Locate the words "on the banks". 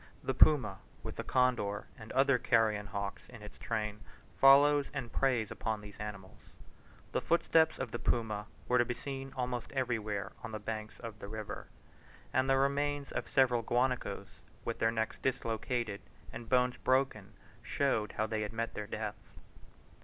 10.43-10.99